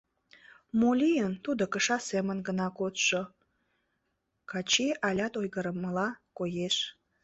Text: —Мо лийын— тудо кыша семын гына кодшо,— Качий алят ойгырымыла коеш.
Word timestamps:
—Мо 0.79 0.89
лийын— 1.01 1.33
тудо 1.45 1.63
кыша 1.73 1.97
семын 2.09 2.37
гына 2.47 2.67
кодшо,— 2.79 3.21
Качий 4.51 4.93
алят 5.07 5.33
ойгырымыла 5.39 6.07
коеш. 6.37 6.75